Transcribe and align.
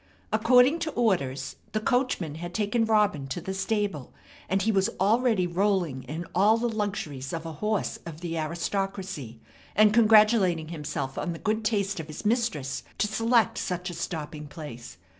According 0.33 0.79
to 0.79 0.91
orders, 0.93 1.57
the 1.73 1.79
coachman 1.79 2.33
had 2.33 2.55
taken 2.55 2.85
Robin 2.85 3.27
to 3.27 3.39
the 3.39 3.53
stable, 3.53 4.11
and 4.49 4.63
he 4.63 4.71
was 4.71 4.89
already 4.99 5.45
rolling 5.45 6.01
in 6.05 6.25
all 6.33 6.57
the 6.57 6.67
luxuries 6.67 7.31
of 7.31 7.45
a 7.45 7.51
horse 7.51 7.99
of 8.03 8.21
the 8.21 8.35
aristocracy, 8.35 9.39
and 9.75 9.93
congratulating 9.93 10.69
himself 10.69 11.19
on 11.19 11.33
the 11.33 11.37
good 11.37 11.63
taste 11.63 11.99
of 11.99 12.07
his 12.07 12.25
mistress 12.25 12.81
to 12.97 13.05
select 13.05 13.59
such 13.59 13.91
a 13.91 13.93
stopping 13.93 14.47
place. 14.47 14.97